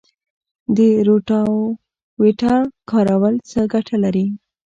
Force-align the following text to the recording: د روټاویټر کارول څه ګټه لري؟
د 0.75 0.77
روټاویټر 1.07 2.61
کارول 2.89 3.35
څه 3.49 3.59
ګټه 3.73 3.95
لري؟ 4.03 4.25